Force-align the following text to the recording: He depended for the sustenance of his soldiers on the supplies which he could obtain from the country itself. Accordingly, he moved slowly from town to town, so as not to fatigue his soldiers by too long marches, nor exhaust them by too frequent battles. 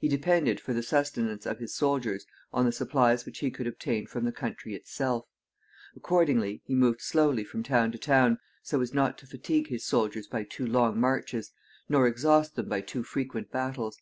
He 0.00 0.08
depended 0.08 0.58
for 0.58 0.72
the 0.72 0.82
sustenance 0.82 1.44
of 1.44 1.58
his 1.58 1.74
soldiers 1.74 2.24
on 2.50 2.64
the 2.64 2.72
supplies 2.72 3.26
which 3.26 3.40
he 3.40 3.50
could 3.50 3.66
obtain 3.66 4.06
from 4.06 4.24
the 4.24 4.32
country 4.32 4.74
itself. 4.74 5.26
Accordingly, 5.94 6.62
he 6.64 6.74
moved 6.74 7.02
slowly 7.02 7.44
from 7.44 7.62
town 7.62 7.92
to 7.92 7.98
town, 7.98 8.38
so 8.62 8.80
as 8.80 8.94
not 8.94 9.18
to 9.18 9.26
fatigue 9.26 9.68
his 9.68 9.84
soldiers 9.84 10.26
by 10.28 10.44
too 10.44 10.66
long 10.66 10.98
marches, 10.98 11.52
nor 11.90 12.06
exhaust 12.06 12.56
them 12.56 12.70
by 12.70 12.80
too 12.80 13.02
frequent 13.02 13.50
battles. 13.50 14.00